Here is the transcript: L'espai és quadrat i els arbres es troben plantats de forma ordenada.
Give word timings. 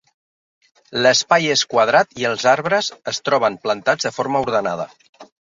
L'espai 1.05 1.49
és 1.55 1.63
quadrat 1.73 2.15
i 2.21 2.25
els 2.31 2.47
arbres 2.53 2.91
es 3.13 3.21
troben 3.29 3.59
plantats 3.67 4.09
de 4.09 4.15
forma 4.19 4.43
ordenada. 4.49 4.91